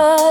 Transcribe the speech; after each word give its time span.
but 0.00 0.29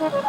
Ha 0.00 0.06
ha 0.14 0.20
ha! 0.26 0.27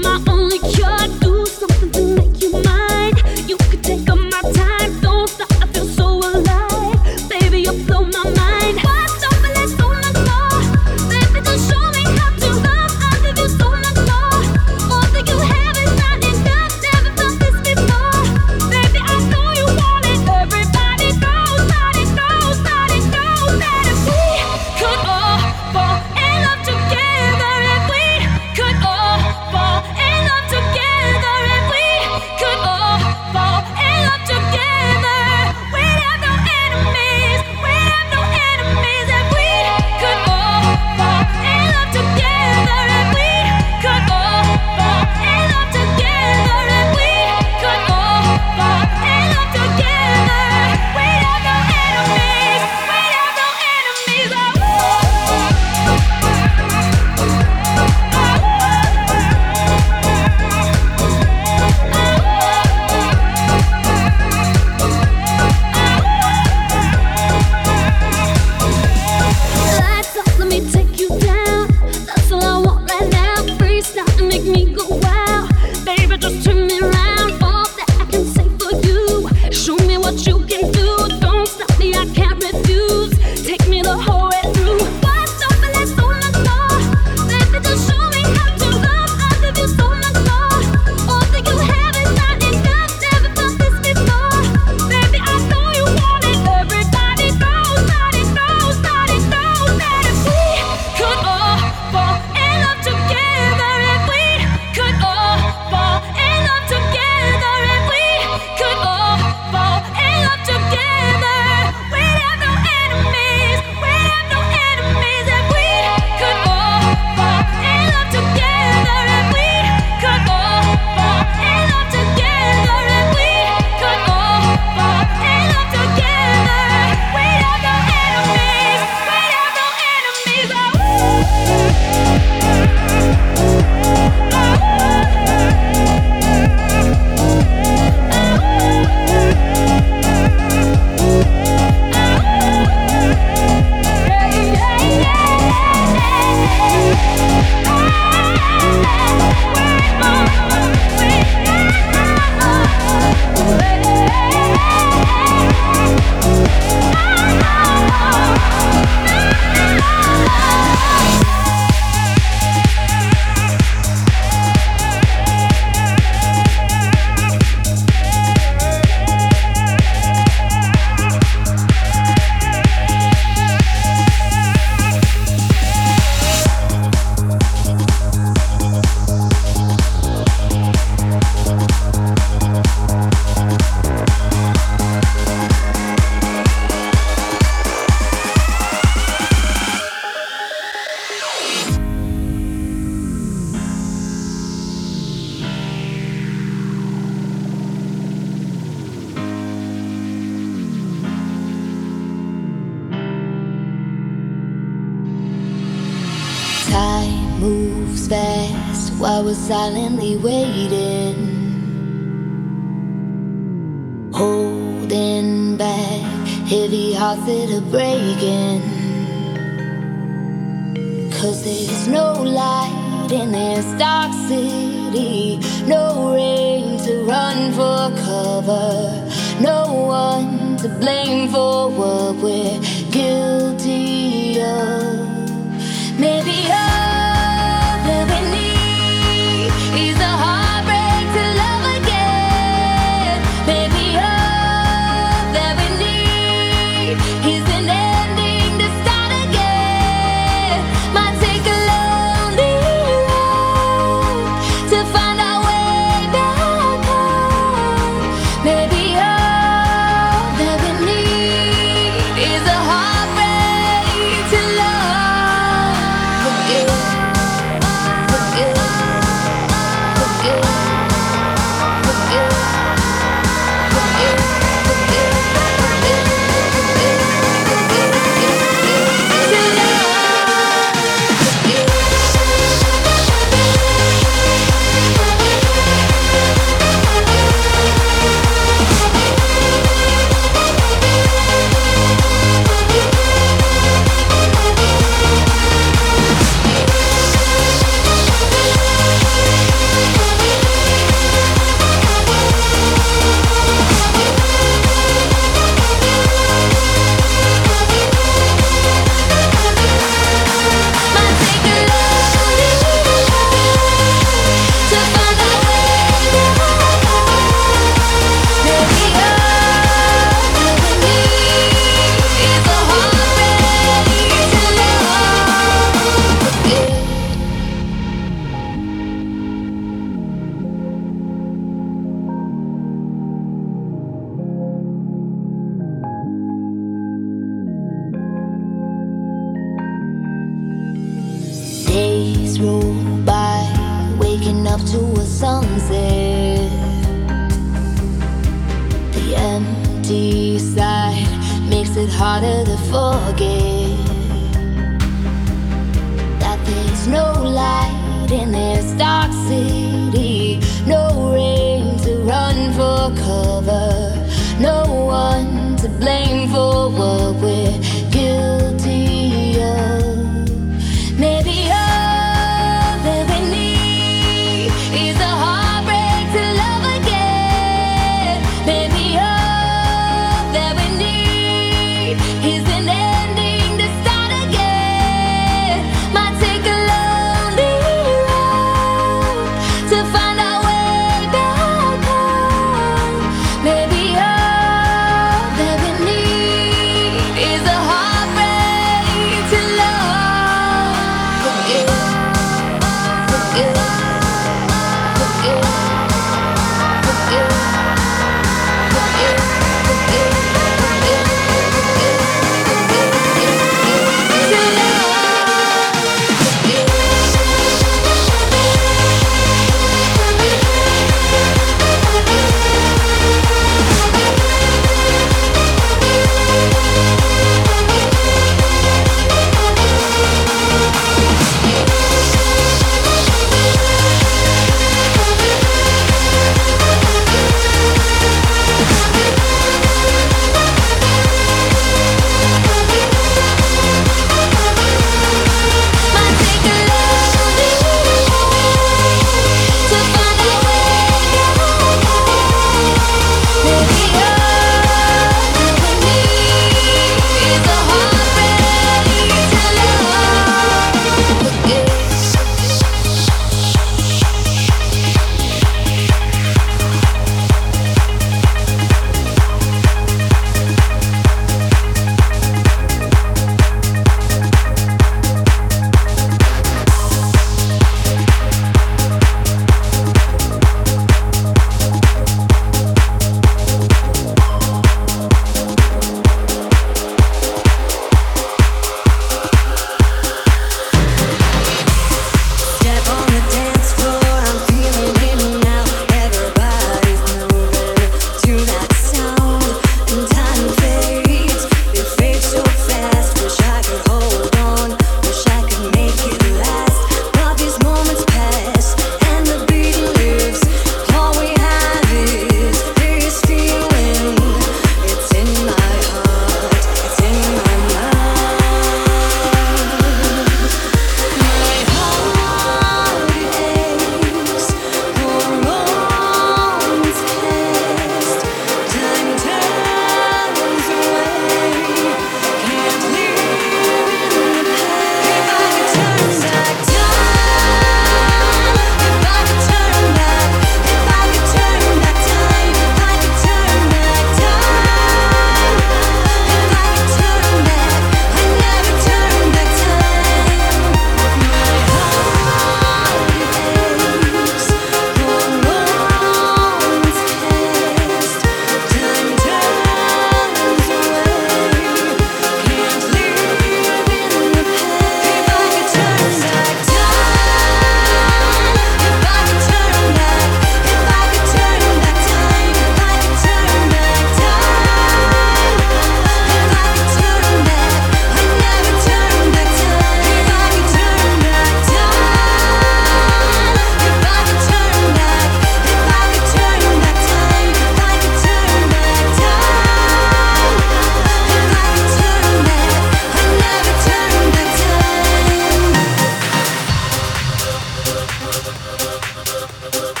up. 599.63 600.00